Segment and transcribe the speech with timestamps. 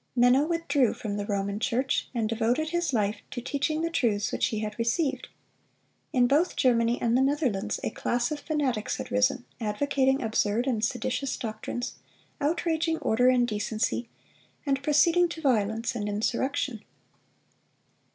[0.17, 4.47] Menno withdrew from the Roman Church, and devoted his life to teaching the truths which
[4.47, 5.27] he had received.
[6.11, 10.83] In both Germany and the Netherlands a class of fanatics had risen, advocating absurd and
[10.83, 11.97] seditious doctrines,
[12.41, 14.09] outraging order and decency,
[14.65, 16.83] and proceeding to violence and insurrection.